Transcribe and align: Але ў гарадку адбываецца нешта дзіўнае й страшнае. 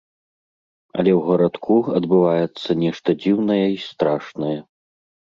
Але 0.97 1.11
ў 1.15 1.19
гарадку 1.27 1.75
адбываецца 1.99 2.75
нешта 2.83 3.09
дзіўнае 3.25 3.59
й 3.59 3.77
страшнае. 3.89 4.57